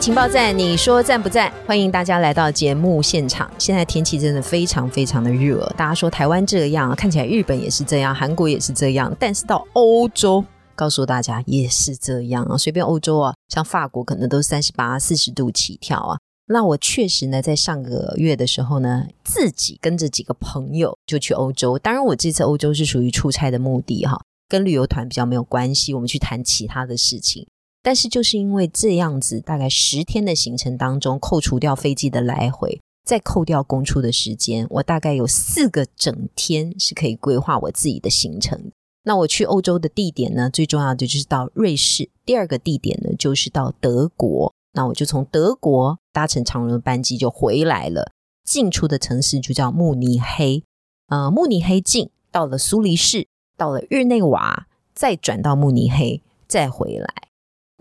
[0.00, 1.52] 情报站，你说赞不赞？
[1.66, 3.50] 欢迎大家来到节目现场。
[3.58, 10.42] 现在天气真的非常非常的热，大家说台湾这样，看起来日本也是这样，韩国也是这样，但是到欧洲。
[10.74, 16.16] 告诉大家也是这样啊，随便欧洲啊，像法国可能都三十八、四十度起跳啊。
[16.46, 21.78] 那我确实呢，在上个月的时候呢，自己跟着几个朋友就去欧洲。
[21.78, 25.92] 当然，我这次欧洲是属于出差的目的哈，跟旅游团比较没有关系。
[25.92, 27.46] 我们去谈其他的事情。
[27.82, 38.70] 但是就是因为这样子，大概十天的行程当中，扣除掉飞机的来回，再扣掉公出的时间，我大概有四个整天是可以规划我自己的行程。
[39.04, 42.10] 那我去欧洲的地点呢，最重要的就是到瑞士。
[42.26, 44.52] 第二个地点呢，就是到德国。
[44.74, 48.12] 那我就从德国搭乘长荣的班机就回来了。
[48.44, 50.62] 进出的城市就叫慕尼黑。
[51.08, 57.29] 呃，慕尼黑进到了苏黎世，到了日内瓦，再转到慕尼黑，再回来。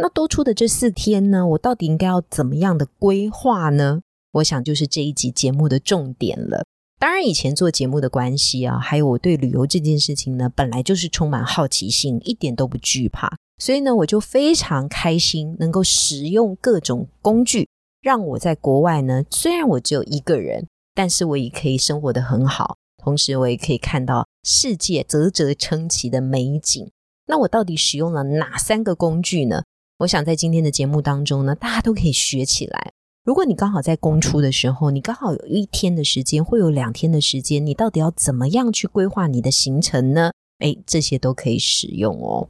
[0.02, 4.00] 那多出的这四天呢，我到底应该要怎么样的规划呢？
[4.32, 6.64] 我想就是这一集节目的重点了。
[6.98, 13.36] 当然，以前做节目的关系啊，还有我对旅游这件事情呢，本来就是充满好奇心，一点都不惧怕。
[13.58, 17.68] 所以呢，我就非常开心能够使用各种工具，
[18.02, 26.90] 让我在国外呢，虽然我只有一个人，但是我也可以生活的很好，同时我也可以看到世界啧啧称奇的美景。
[27.26, 29.64] 那我到底使用了哪三个工具呢？
[30.00, 32.94] 我想在今天的节目当中呢，大家都可以学起来。
[33.26, 40.32] 如果你刚好在公出的时候，你刚好有一天的时间，会有两天的时间，你到底要怎么样去规划你的行程呢？
[40.60, 42.48] 哎，这些都可以使用哦。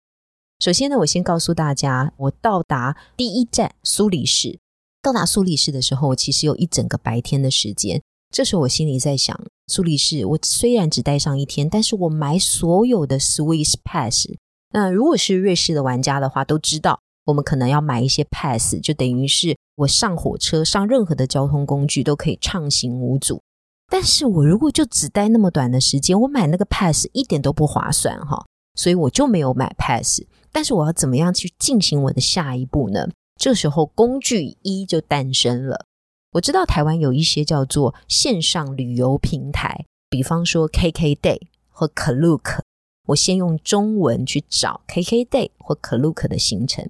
[0.59, 4.59] 首先呢，我先告诉大家，我到达第一站苏黎世。
[5.02, 8.00] 到达苏黎世的时候，我其实有一整个白天的时间。
[8.32, 14.28] 这时候我心里在想，苏黎世我虽然只待上一天，但是我买所有的 Swiss Pass。
[14.72, 19.56] 那如果是瑞士的玩家的话，都知道我们可能要买一些 Pass，就等于是。
[19.79, 23.41] 我上火车上任何的交通工具都可以畅行无阻，
[23.90, 28.45] 但是我如果就只待那么短的时间，我买那个 pass 一点都不划算哈，
[28.75, 30.22] 所以我就没有买 pass。
[30.51, 33.07] 但是我要怎么样去进行我的下一步呢？
[33.40, 35.85] 这时候工具一就诞生了。
[36.34, 42.59] 我知道台湾有一些叫做线上旅游平台，比方说 KKday 和 Klook。
[43.07, 46.90] 我先用中文去找 KKday 或 Klook 的行程。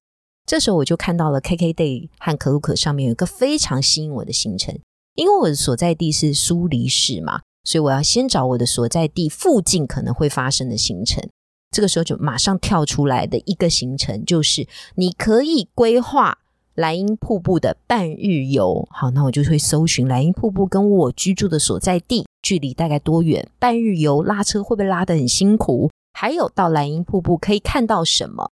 [0.50, 4.76] 这时候我就看到了 KKday 和可鲁可上面有一个非常吸引我的行程，
[5.14, 11.24] 因为我的所在地是苏黎世嘛，所以我要先找我的所在地附近可能会发生的行程。
[11.70, 16.40] 这个时候就马上跳出来的一个行程就是你可以规划
[16.74, 18.88] 莱茵瀑布的半日游。
[18.90, 28.50] 好，那我就会搜寻莱茵瀑布跟我居住的所在地距离大概多远，半日游拉车会不会拉得很辛苦，还有到莱茵瀑布可以看到什么。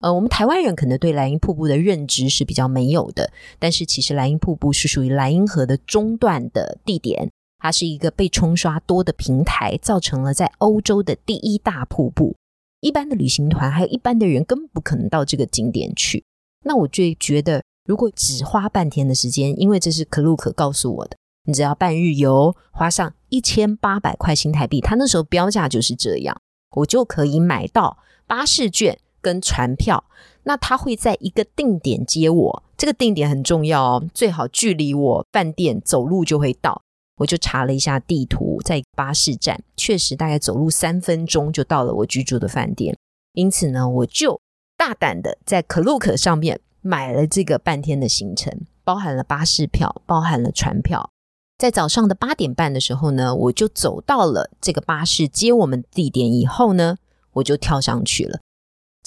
[0.00, 12.36] 呃，我们台湾人可能对莱茵瀑布的认知是比较没有的，但是其实莱茵瀑布是属于莱茵河的中段的地点，它是一个被冲刷多的平台，造成了在欧洲的第一大瀑布。
[12.80, 16.24] 一般的旅行团还有一般的人根本不可能到这个景点去。
[16.64, 21.16] 那我就觉得，如果只花半天的时间，因为这是可鲁可告诉我的，
[21.46, 26.40] 你只要半日游，花上一千八百块新台币，他那时候标价就是这样，
[26.76, 27.98] 我就可以买到
[28.28, 28.96] 巴士券。
[29.20, 30.04] 跟船票，
[30.44, 36.82] 那他会在一个定点接我，这个定点很重要哦，最好距离我饭店走路就会到。
[37.18, 42.96] 我就查了一下地图，在巴士站，确实大概走路三分钟就到了我居住的饭店。
[43.32, 44.40] 因此呢，我就
[44.76, 51.10] 大胆的在 Klook 上面买了这个半天的行程，包含了巴士票，包含了船票。
[51.58, 56.98] 在早上的八点半的时候呢，我就走到了这个巴士接我们地点以后呢，
[57.32, 58.38] 我就跳上去了。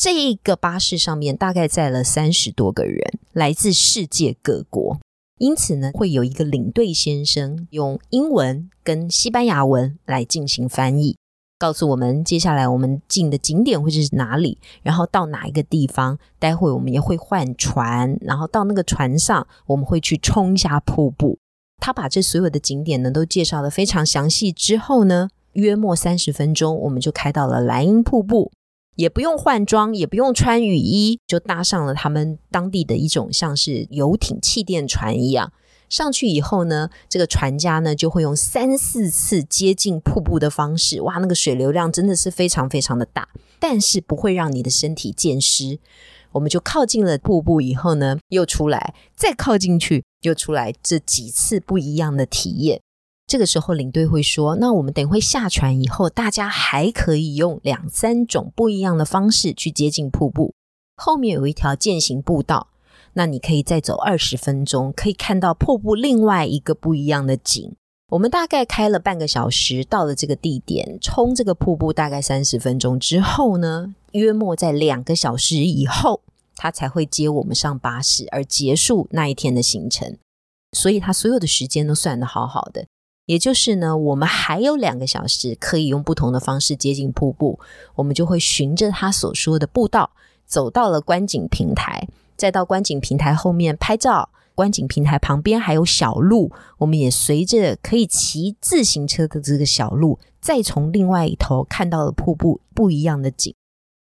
[0.02, 4.98] 这一个巴士上面大概载了三十多个人，来自世界各国。
[5.38, 11.18] 因此呢，会有一个领队先生用英文跟西班牙文来进行翻译，
[11.60, 16.18] 告诉我们接下来我们进的景点会是哪里，然后到哪一个地方。
[16.40, 21.38] 待会我们也会换船，然后到那个船上，我们会去冲一下瀑布。
[21.78, 28.52] 他把这所有的景点呢都介绍的非常详细之后呢，约莫三十分钟，我们就开到了莱茵瀑布。
[29.02, 35.52] 也不用换装，也不用穿雨衣，就搭上了他们当地的一种像是游艇、气垫船一样，
[35.90, 43.28] 上去以后呢，这个船家呢就会用三四次接近瀑布的方式，哇，那个水流量真的是非常非常的大，
[43.60, 45.80] 但是不会让你的身体溅湿。
[46.34, 52.82] 我们就靠近了瀑布以后呢，又出来，再靠进去，又出来，这几次不一样的体验。
[53.32, 60.54] 这个时候领队会说：“那我们等会下船以后，大家还可以用两三种不一样的方式去接近瀑布。
[60.98, 62.68] 后面有一条践行步道，
[63.14, 67.74] 那你可以再走二十分钟，可以看到瀑布另外一个不一样的景。
[68.10, 76.20] 我们大概开了半个小时，到了这个地点，冲这个瀑布大概三十分钟之后呢。”约莫在两个小时以后，
[76.58, 80.18] 他才会接我们上巴士，而结束那一天的行程。
[80.74, 82.88] 所以他所有的时间都算得好好的。
[83.32, 87.58] 也就是呢，我们还有两个小时可以用不同的方式接近瀑布。
[87.96, 90.10] 我们就会循着他所说的步道，
[90.46, 94.28] 走到了观景平台，再到观景平台后面拍照。
[94.54, 103.56] 观景平台旁边还有小路，我们也随着可以骑自行车的这个小路，再从另外一头看到了瀑布不一样的景。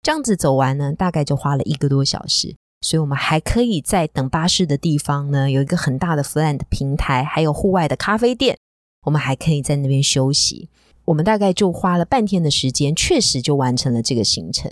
[0.01, 8.57] 这样子走完呢，大概就花了一个多小时，所以我们还可以在等巴士的地方呢，有一个很大的 flat 平台，还有户外的咖啡店，
[9.05, 10.69] 我们还可以在那边休息。
[11.05, 14.71] 我们大概就花了半天的时间，确实就完成了这个行程。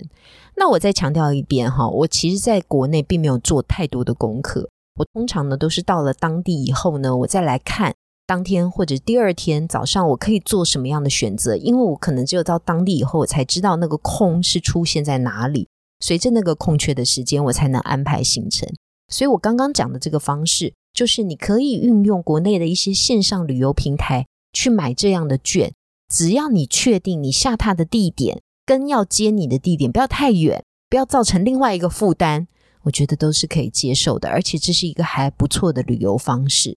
[0.56, 7.94] 那我再强调一遍哈，我其实在国内并没有做太多的功课，我通常呢都是到了当地以后呢，我再来看。
[8.26, 11.56] 当天或者第二天早上，我可以做什么样的选择？
[11.56, 15.66] 因为我可能只有到当地以后，我才知道那个空是出现在哪里。
[16.00, 18.68] 随着那个空缺的时间，我才能安排行程。
[19.08, 25.72] 所以我刚刚讲的这个方式，就是你可以运用国内的一些线上旅游平台去买这样的券。
[26.08, 32.46] 只要你确定你下榻的地点跟要接你的地点不要太远，不要造成另外一个负担，
[32.82, 34.28] 我觉得都是可以接受的。
[34.28, 36.76] 而且这是一个还不错的旅游方式。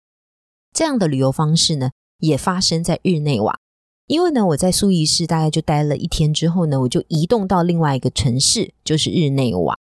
[0.73, 3.57] 这样的旅游方式呢，也发生在日内瓦。
[4.07, 9.77] 因为呢，我在苏伊士大概就待了一天之后呢，我就移动到另外一个城市，就是日内瓦。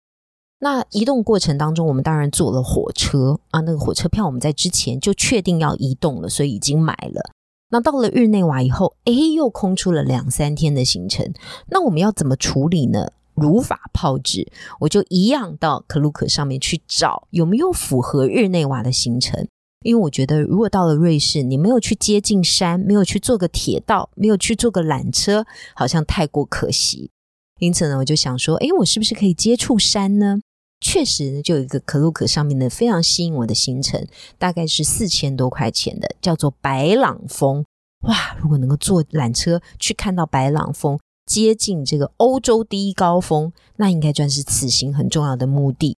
[0.65, 7.33] 那移动过程当中，我们当然坐了火车啊，那个火车票我们在之前就确定要移动了，所以已经买了。
[7.69, 11.35] 那到了日内瓦以后，哎，又空出了两三天的行程。
[11.69, 13.09] 那我们要怎么处理呢？
[13.35, 14.51] 如法炮制，
[14.81, 19.47] 我就一样到克鲁克上面去找有没有符合日内瓦的行程。
[19.85, 25.45] 因为我觉得，如果到了瑞士，你没有去接近山，没有去坐个铁道，没有去坐个缆车，
[25.75, 27.11] 好像太过可惜。
[27.59, 30.39] 因此呢，我就想说，哎，我是不是可以接触山呢？
[30.81, 34.07] 确实呢，就有一个可鲁可上面的非常吸引我的行程，
[34.39, 37.65] 大概是四千多块钱的，叫做白朗峰。
[38.03, 45.97] 哇，如果能够坐缆车去看到白朗峰，接近这个欧洲第一高峰，那应该算是此行很重要的目的。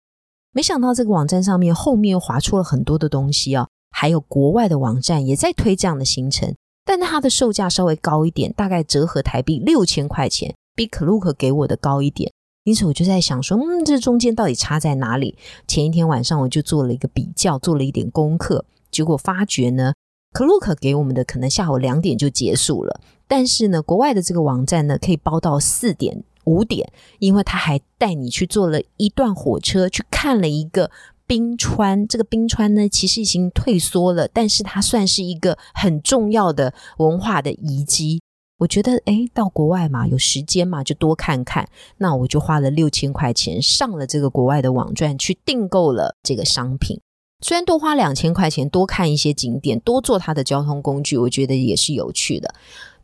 [0.53, 3.69] 没想到这个网站上面后面又划出了很多的东西哦。
[3.91, 12.31] 还有国外的网站也在推这样的行程，但它的售价稍微高一点，大概折合台币六千块钱，比可鲁克给我的高一点。
[12.67, 15.39] 因此我就在想说，嗯，这中间到底差在哪里？
[15.69, 19.95] 前一天晚上我就做了一个比较，做了一点功课，结果发觉呢，
[20.33, 30.91] 可鲁克给我们的可能下午两点就结束了，但是呢，国外的这个网站呢，可以包到四点五点，因为他还带你去坐了一段火车，去看了一个。
[31.29, 38.23] 冰川这个冰川呢，其实已经退缩了，但是它算是一个很重要的文化的遗迹。
[38.59, 41.69] 我觉得，哎，到国外嘛，有时间嘛，就多看看。
[41.99, 47.01] 那我就花了六千块钱上了这个国外的网站去订购了这个商品。
[47.45, 52.55] 虽然多花两千块钱，多看一些景点，多坐它的交通工具，我觉得也是有趣的。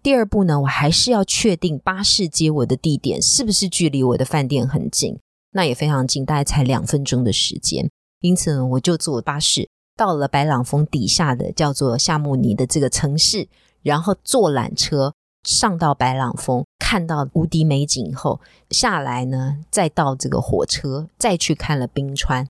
[0.03, 5.19] 第二步呢，我还是要确定巴士接我的地点是不是距离我的饭店很近，
[5.53, 7.91] 那也非常近，大概才两分钟的时间。
[8.21, 13.47] 因此呢，我就坐巴士到了白朗峰底下的叫做夏慕尼的这个城市，
[13.83, 22.47] 然后坐缆车上到白朗峰，看到无敌美景后下来呢，再到这个火车再去看了冰川。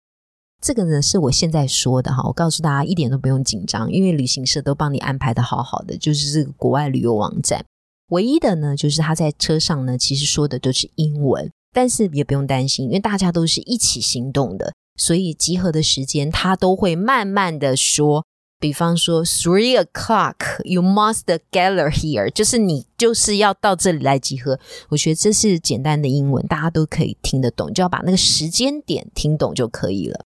[0.60, 7.64] 这个呢是我现在说的哈，我告诉大家一点都不用紧张，因为旅行社都帮你安排的好好的，就是这个国外旅游网站。
[8.10, 14.72] 唯一的呢，就是他在车上呢，其实说的都是英文，但是也不用担心，因为大家都是一起行动的。
[14.96, 18.24] 所以集合的时间，他都会慢慢的说，
[18.62, 24.56] 比方说 three o'clock，you must gather here，就是你就是要到这里来集合。
[24.88, 30.24] 我觉得这是简单的英文，大家都可以听得懂，就要把那个时间点听懂就可以了。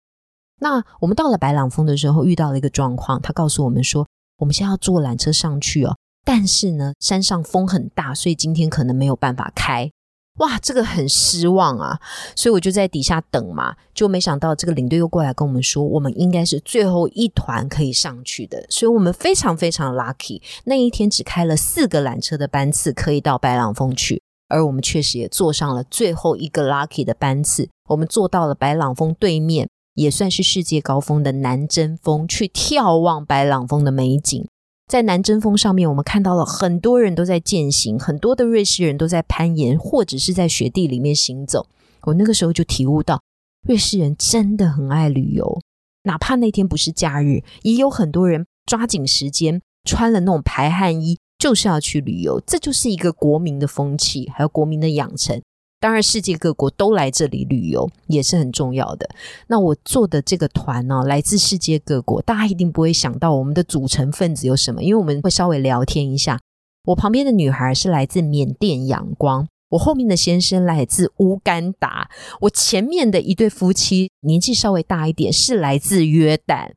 [0.59, 4.05] 那我们到了白朗峰的时候，遇到了一个状况，他告诉我们说，
[4.39, 9.89] 我们现在要坐缆车上去哦，但是呢，山上风很大，所以今天可能没有办法开。
[10.37, 11.97] 哇，这个很失望啊！
[12.35, 20.41] 所以我就在底下等嘛，就没想到这个领队又过来跟我们说，我们应该是最后一团可以上去的，所以我们非常非常 lucky。
[20.65, 34.45] 那一天只开了四个缆车的班次可以到白朗峰去，而我们确实也坐上了最后一个 lucky 的班次，我们坐到了白朗峰对面，也算是世界高峰的南针峰，去眺望白朗峰的美景。
[34.87, 41.67] 在南针峰上面，我们看到了很多人都在践行，很多的瑞士人都在攀岩，或者是在雪地里面行走。
[42.03, 43.19] 我那个时候就体悟到，
[43.67, 45.59] 瑞士人真的很爱旅游，
[46.03, 52.39] 哪怕那天不是假日，也有很多人抓紧时间，穿了那种排汗衣，就是要去旅游。
[52.45, 55.41] 这就是一个国民的风气，还有国民的养成。
[55.85, 59.07] 当然，世界各国都来这里旅游也是很重要的。
[59.45, 66.39] 那我做的这个团呢，来自世界各国，大家一定不会想到我们的组成分子有什么，因为我们会稍微聊天一下。
[66.85, 72.09] 我旁边的女孩是来自缅甸仰光，我后面的先生来自乌干达，
[72.41, 76.71] 我前面的一对夫妻年纪稍微大一点，是来自约旦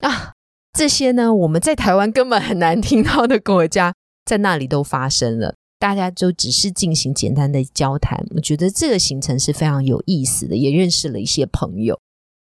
[0.00, 0.32] 啊。
[0.76, 5.54] 这些呢，我们在台湾根本很难听到的国家，在那里都发生了。
[5.78, 11.98] 大家就只是进行简单的交谈，我觉得这个行程是非常有意思的，也认识了一些朋友。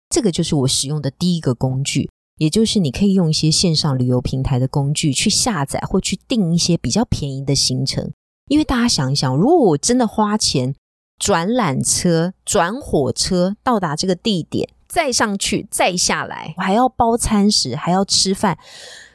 [0.08, 2.08] 这个就是我使用的第一个工具，
[2.38, 8.12] 也就是你可以用一些线上旅游平台的工具去下载或去订一些比较便宜的行程。
[8.48, 10.74] 因为大家想一想，如果我真的花钱
[11.18, 18.56] 转缆车、转火车到达这个地点，再上去、再下来，我还要包餐食，还要吃饭，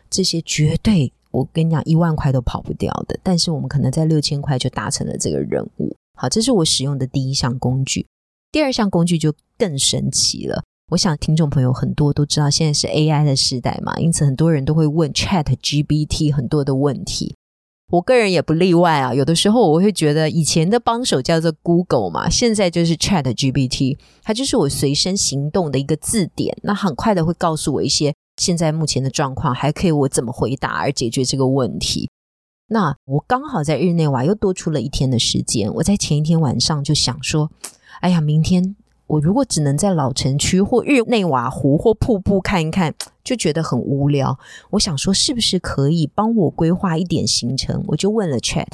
[0.09, 1.13] 这些绝对。
[1.33, 5.95] 我跟你讲，一万块都跑不掉的，但是我们可能在六千块就达成了这个任务。
[6.15, 8.05] 好，这是我使用的第一项工具。
[8.51, 10.63] 第二项工具就更神奇了。
[10.91, 17.35] 我想听众朋友很多都知道，现在是 AI 的时代嘛，因此很多人都会问 Chat GPT 很多的问题。
[17.91, 19.11] 我个人也不例外啊。
[19.11, 26.55] 有的时候我会觉得，以前的帮手叫做 Google 嘛，现在就是 Chat GPT，它就是我随身行动的一个字典。
[26.61, 28.13] 那很快的会告诉我一些。
[28.37, 32.09] 现在目前的状况还可以，我怎么回答而解决这个问题？
[32.67, 37.51] 那我刚好在日内瓦又多出了一天的时间，我在前一天晚上就想说，
[37.99, 38.75] 哎呀，明天
[39.05, 44.39] 我如果只能在老城区或日内瓦湖或瀑布看一看，就觉得很无聊。
[44.71, 47.83] 我想说，是不是可以帮我规划一点行程？
[47.89, 48.65] 我就问了 Chat，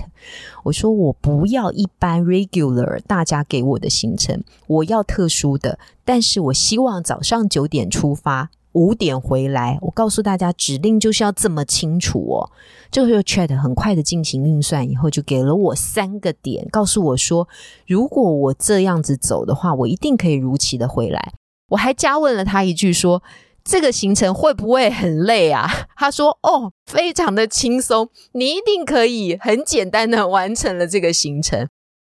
[0.64, 8.52] 我说我不要一般 regular 大家给我的行程，我要特殊的，但是我希望早上九点出发。
[8.74, 12.52] 五点回来，我告诉大家指令就是要这么清楚哦。
[12.92, 17.48] 这个 Chat 很快的进行运算以后，就给了我三个点，告诉我说，
[17.88, 21.34] 如果我这样子走的话，我一定可以如期的回来。
[21.70, 23.22] 我还加问了他一句，说
[23.64, 25.68] 这个行程会不会很累啊？
[25.98, 31.68] 他说哦，非常的轻松，你一定可以很简单的完成了这个行程。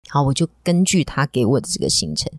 [0.10, 2.32] 好，我就根据他给我的这个行程。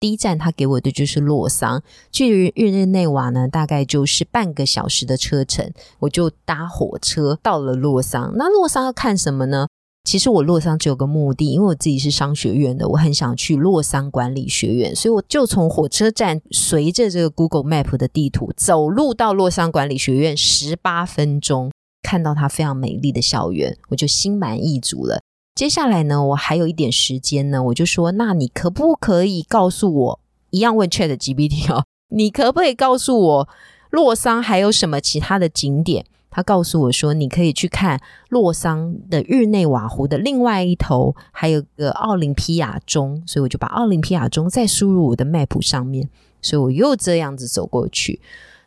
[0.00, 8.32] 第一站他给我的就是洛桑，距日日内瓦呢大概就是半个小时的车程，我就搭火车到了洛桑。
[8.36, 9.66] 那洛桑要看什么呢？
[10.04, 21.70] 其实我洛桑只有个目的，因为我自己是商学院的，我很想去洛桑管理学院，所以我就从火车站随着这个 Google Map 的地图走路到洛桑管理学院，十八分钟
[22.02, 25.20] 看到它非常美丽的校园，我就心满意足了。
[25.58, 31.82] 接下来呢，我还有一点时间呢，我就说，那你可不可以告诉我，一样问 Chat GPT 哦，
[32.14, 33.48] 你可不可以告诉我
[33.90, 36.06] 洛桑还有什么其他的景点？
[36.30, 46.08] 他告诉我说，你可以去看洛桑的日内瓦湖的另外一头，还有个奥林匹亚钟，所以我就把奥林匹亚钟再输入我的 Map 上面，
[46.40, 48.20] 所以我又这样子走过去。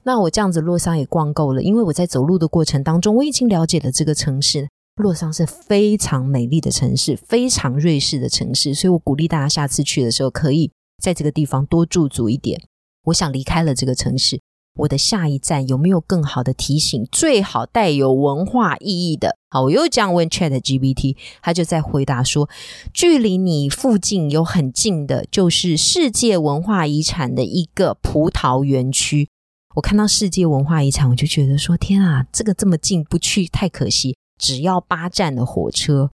[0.04, 4.68] 那我这样子洛桑也逛够了，因为我在走路的过程当中，我已经了解了这个城市。
[4.96, 10.72] 洛桑是非常美丽的城市，非常瑞士的城市，所以我鼓励大家下次去的时候，可以
[11.02, 12.62] 在这个地方多驻足一点。
[13.06, 14.42] 我想离开了这个城市，
[14.76, 17.08] 我的下一站有没有更好的提醒？
[17.12, 19.38] 最好带有文化意义的。
[19.50, 22.48] 好，我又这样问 Chat GPT，他就在回答说，
[22.94, 29.30] 距离你附近有很近的，就是世界文化遗产的一个葡萄园区。
[29.76, 34.18] 我看到世界文化遗产，我就觉得说，天啊，这个这么近，不去太可惜。
[34.42, 36.10] 只要八站的火车，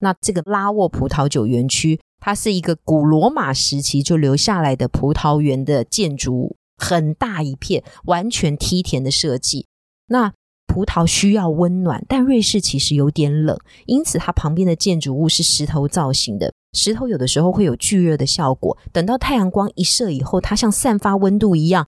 [0.00, 9.68] 那这个拉沃葡萄酒园区，它是一个古罗马时期就留下来的葡萄园的建筑物，很大一片，完全梯田的设计。
[10.08, 10.32] 那
[10.66, 16.52] 葡萄需要温暖，但瑞士其实有点冷，因此它旁边的建筑物是石头造型的。
[16.72, 21.86] 石头有的时候会有聚热的效果，等到太阳光一射以后，它像散发温度一样，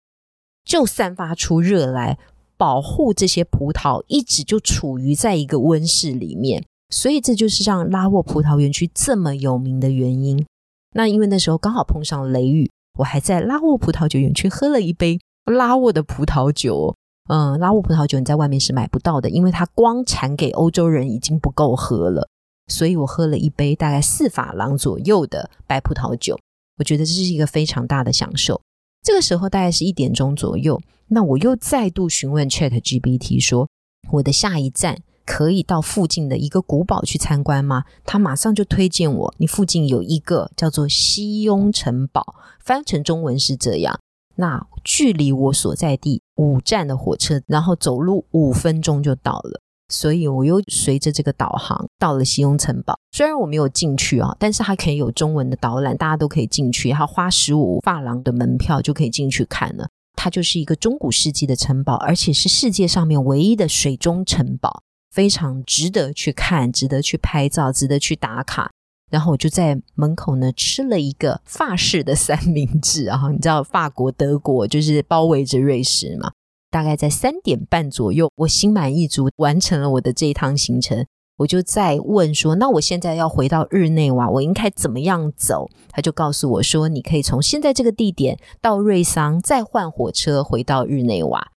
[0.65, 2.19] 就散发出热来。
[2.62, 10.47] 保护这些葡萄一直就处于在一个温室里面，所以这就是让拉沃葡萄园区这么有名的原因。
[10.95, 16.95] 那因为那时候刚好碰上雷雨，我还在拉沃葡萄酒园区喝了一杯拉沃的葡萄酒。
[17.28, 22.28] 嗯，拉沃葡萄酒你在外面是买不到的，因为它光产给欧洲人已经不够喝了。
[22.69, 26.38] 所以我喝了一杯大概四法郎左右的白葡萄酒，
[26.78, 28.61] 我觉得这是一个非常大的享受。
[29.03, 33.69] 这个时候大概是一点钟左右，那我又再度询问 Chat GPT 说，
[34.13, 37.85] 我的下一站可以到附近的一个古堡去参观吗？
[38.05, 43.99] 他马上就推荐我，你附近有一个叫做西雍城堡，翻成中文是这样。
[44.37, 49.61] 那距离我所在地五站的火车，然后走路五分钟就到了。
[49.93, 59.89] 所以我又随着这个导航到了西雍城堡，虽然我没有进去啊，但是它可以有中文的导览，大家都可以进去，它花十五法郎的门票就可以进去看了。
[60.15, 68.71] 它就是一个中古世纪的城堡，而且是世界上面唯一的水中城堡，非常值得去看，值得去拍照，值得去打卡。
[69.11, 76.33] 然后我就在门口呢吃了一个法式的三明治啊，你知道法国、德国就是包围着瑞士嘛。
[76.73, 81.05] 大概在三点半左右，我心满意足完成了我的这一趟行程。
[81.37, 91.50] 我就在问说：“那我现在要回到日内瓦，我应该怎么样走？”他就告诉我说：“你可以从现在这个地点到瑞桑，再换火车回到日内瓦。”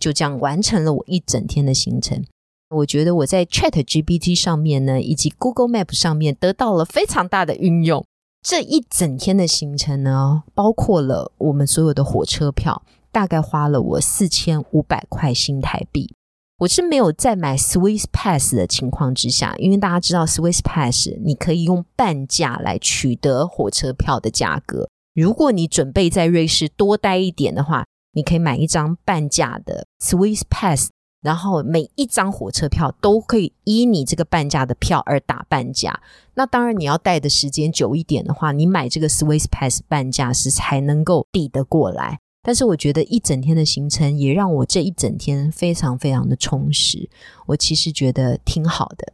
[0.00, 2.24] 就这样完成了我一整天的行程。
[2.70, 8.04] 我觉得我在 Chat GPT 上面呢，以及 Google Map 上面得到了非常大的运用。
[8.42, 12.82] 这一整天的行程呢，包括了我们所有的火车票。
[13.12, 16.14] 大概花了我四千五百块新台币。
[16.58, 24.88] 我是没有在买 Swiss Pass 的情况之下，因为大家知道 Swiss Pass 你可以用半价来取得火车票的价格。
[25.14, 30.90] 如果你准备在瑞士多待一点的话，你可以买一张半价的 Swiss Pass，
[31.20, 36.00] 然后每一张火车票都可以依你这个半价的票而打半价。
[36.34, 42.20] 那当然，你要待的时间久一点的话，你买这个 Swiss Pass 半价时才能够抵得过来。
[42.42, 47.08] 但是我觉得一整天的行程也让我这一整天非常非常的充实。
[47.46, 49.12] 我其实觉得挺好的，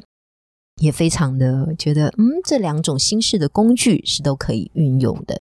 [0.81, 5.41] 也非常的觉得，嗯，这两种新式的工具是都可以运用的。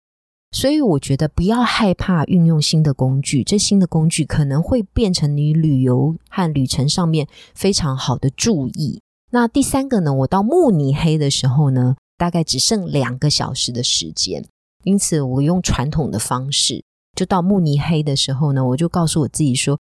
[0.52, 9.02] 所以我觉得不要害怕运用新的工具，这新的工具可能会变成你旅游和旅程上面非常好的注意。
[9.32, 14.46] 那第三个呢，我到慕尼黑的时候呢，大概只剩两个小时的时间，
[14.84, 16.84] 因此我用传统的方式。
[17.18, 19.80] 就到慕尼黑的时候呢，我就告诉我自己说，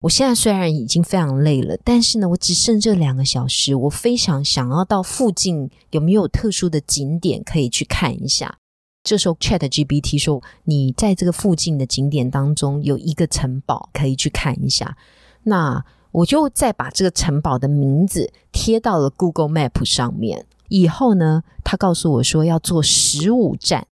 [0.00, 8.58] 我现在虽然已经非常累了，但是呢，我只剩这两个小时，我非常想要到附近有没有特殊的景点可以去看一下。
[9.04, 14.96] 这时候 Chat GPT 说，你在这个附近的景点当中有一个城堡可以去看一下。
[15.44, 20.46] 那我就再把这个城堡的名字贴到了 Google Map 上面。
[20.68, 23.86] 以后呢，他告诉我说要坐十五站。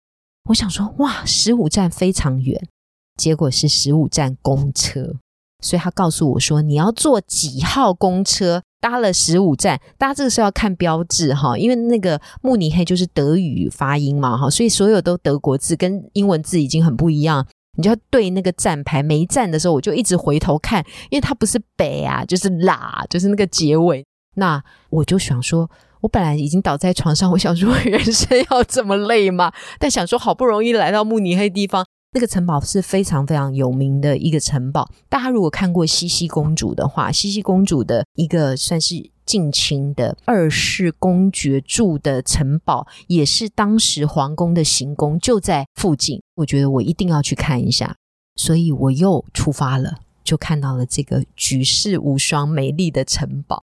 [0.50, 2.68] 我想说，哇，十五站非常远。
[3.16, 5.14] 结果是十五站公车，
[5.62, 8.62] 所以他告诉我说：“你要坐几号公车？
[8.78, 17.44] 搭了十五站，大家这个时候要看标志哈，因为那个慕尼黑就是德语发音嘛哈，所以所有都德国字跟英文字已经很不一样。
[17.76, 24.04] 你就要对那个站牌，每一站的时候我就一直回头看，因为它不是北啊，就是啦，就是那个结尾。
[24.36, 25.68] 那我就想说，
[26.02, 29.52] 我本来已经倒在床上，我想说 人生要这么累吗？
[29.80, 31.84] 但想说好不容易来到慕尼黑地方。”
[32.16, 34.90] 那个城堡是非常非常有名的一个城堡。
[35.06, 46.22] 大家如果看过西西公主的话，西西公主的一个算是近亲的二世公爵住的城堡，也是当时皇宫的行宫就在附近。
[46.36, 47.94] 我觉得我一定要去看一下，
[48.36, 53.62] 所以我又出发了，就看到了这个举世无双、美丽的城堡。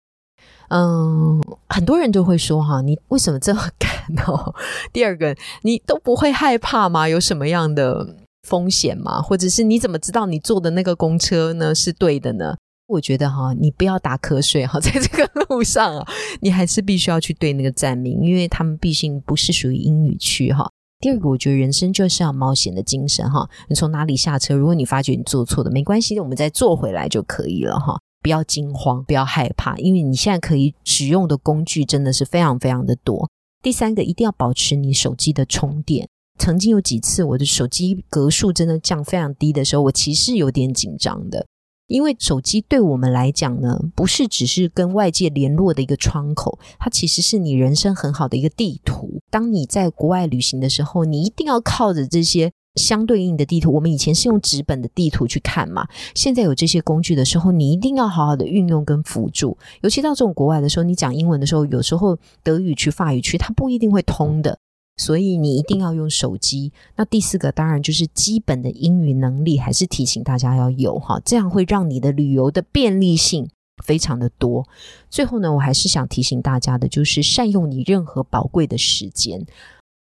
[0.67, 3.91] 嗯，很多人都会说哈，你为什么这么 敢
[4.27, 4.53] 哦？
[4.93, 7.09] 第二个，你都不会害怕吗？
[7.09, 8.17] 有什么样的？
[8.45, 9.21] 风险吗？
[9.21, 12.55] 或者是你怎么知道你坐的那个公车呢是对的呢？
[12.87, 16.07] 我觉得哈，你不要打瞌睡哈， 在这个路上啊，
[16.41, 20.69] 你还是必须要去对那个站名，因为他们毕竟不是属于英语区哈。
[20.99, 23.49] 第二个，我觉得人生就是要冒险的精神哈。
[23.67, 27.99] 你从哪里下车，如果你发觉你坐错的，没关系，我们再坐回来就可以了哈。
[28.21, 33.29] 不要惊慌，不要害怕，因为你现在可以使用的工具真的是非常非常的多。
[33.61, 36.07] 第三个，一定要保持你手机的充电。
[36.37, 41.45] 曾经有几次，我的手机格数真的降非常低的时候，我其实有点紧张的。
[41.87, 49.21] 因为手机对我们来讲呢，不是只是跟外界联络的一个窗口，它其实是你人生很好的一个地图。
[49.29, 53.71] 当你在国外旅行的时候，你一定要靠着这些相对应的地图。
[53.71, 59.55] 我们以前是用纸本的地图去看嘛，现在有这些工具的时候，你一定要好好的运用跟辅助。
[59.81, 64.57] 尤其到这种国外的时候，你讲英文的时候，有时候德语区、法语区它不一定会通的，
[64.97, 66.71] 所以你一定要用手机。
[66.95, 73.49] 那第四个当然就是基本的英语能力，还是提醒大家要有哈，这样会让你的旅游的便利性。
[73.83, 74.65] 非常的多。
[75.09, 79.45] 最后呢，我还是想提醒大家的，就是善用你任何宝贵的时间。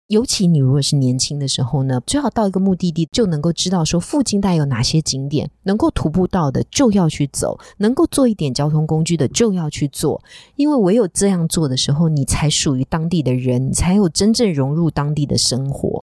[0.07, 10.21] 尤其你如果是年轻的时候呢，最好到一个目的地就能够知道说附近带有哪些景点，能够徒步到的就要去走，能够坐一点交通工具的就要去做。
[10.55, 16.03] 因为唯有这样做的时候，你才属于当地的人，你才有真正融入当地的生活。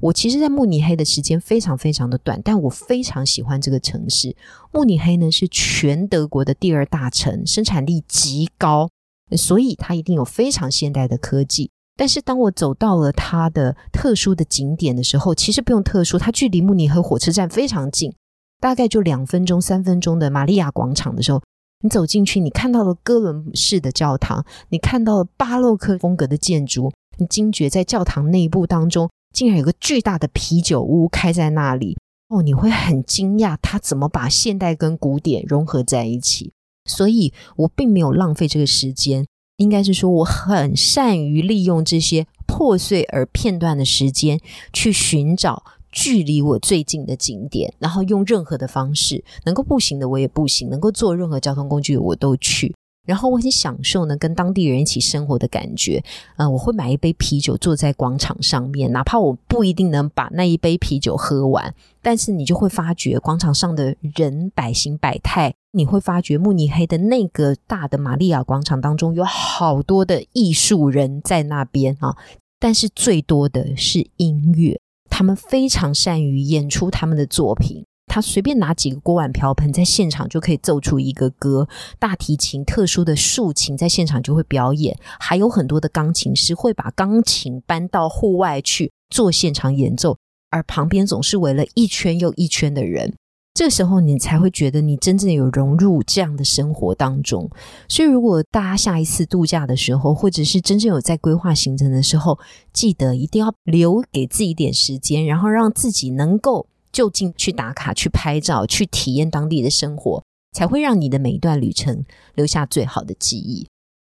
[0.00, 4.36] 我其实，在慕尼黑的时间非常非常的短，但我非常喜欢这个城市。
[4.70, 8.88] 慕尼黑呢是全德国的第二大城，生产力极高，
[9.36, 11.70] 所以它一定有非常现代的科技。
[11.96, 18.14] 但是，当我走到了它的特殊的景点的时候，其实不用特殊，它距离慕尼黑火车站非常近，
[18.60, 21.42] 大概就两分钟、三分钟的玛利亚广场的时候，
[21.82, 29.08] 你走进去，你看到了哥伦式的教堂，你看到了巴洛克风格的建筑，你惊觉在教堂内部当中。
[29.32, 36.54] 竟然有个巨大的啤酒屋开在那里哦，你会很惊讶，他怎么把现代跟古典融合在一起？
[36.86, 44.38] 所以我并没有浪费这个时间，应该是说我很善于利用这些破碎而片段的时间，
[44.72, 52.74] 去寻找距离我最近的景点，然后用任何的方式，能够步行的我也步行，能够坐任何交通工具我都去。
[53.06, 56.02] 然后我很享受呢，跟当地人一起生活的感觉。
[56.36, 65.54] 呃，我会买一杯啤酒，坐在广场上面，哪怕我不一定能把那一杯啤酒喝完，但是你就会发觉广场上的人百形百态。
[65.72, 72.16] 你会发觉慕尼黑的那个大的玛利亚广场当中有好多的艺术人在那边啊，
[72.58, 77.84] 但是最多的是音乐，他们非常善于演出他们的作品。
[78.06, 81.68] 他随便拿几个锅碗瓢盆，在现场就可以奏出一个歌。
[81.98, 84.96] 大提琴、特殊的竖琴，在现场就会表演。
[85.20, 90.16] 还有很多的钢琴师会把钢琴搬到户外去做现场演奏，
[90.50, 93.12] 而旁边总是围了一圈又一圈的人。
[93.52, 97.50] 这时候，你才会觉得你真正有融入这样的生活当中。
[97.88, 102.38] 所以，如果大家下一次度假的时候，或者是真正有在规划行程的时候，
[102.72, 106.66] 记得一定要留给自己一点时间，然后让自己能够。
[106.96, 110.24] 就近去打卡、去拍照、去体验当地的生活，
[110.56, 113.68] 才会让你的每一段旅程留下最好的记忆。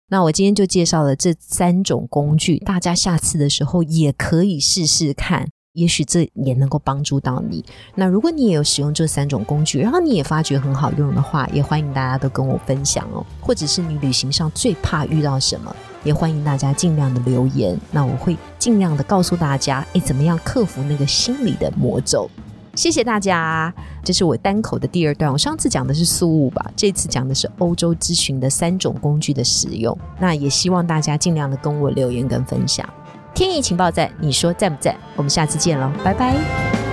[0.07, 7.65] 那我今天就介绍了这三种工具，大家下次的时候也可以试试看，也许这也能够帮助到你。
[7.95, 13.25] 那如果你也有使用这三种工具，然后你也发觉很好用的话，也欢迎大家都跟我分享哦。
[13.41, 22.31] 或者是你旅行上最怕遇到什么，也欢迎大家尽量的留言，那我会尽量的告诉大家，哎，怎么样克服那个心理的魔咒。
[22.75, 25.31] 谢谢大家，这是我单口的第二段。
[25.31, 29.97] 我上次讲的是速物吧，这次讲的是欧洲咨询的三种工具的使用。
[30.19, 32.87] 那也希望大家尽量的跟我留言跟分享。
[33.33, 34.95] 天意情报站，你说在不在？
[35.15, 36.88] 我们下次见喽，拜拜。